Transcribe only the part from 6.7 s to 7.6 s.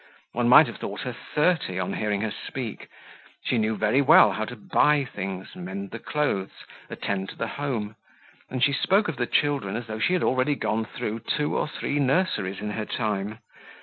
attend to the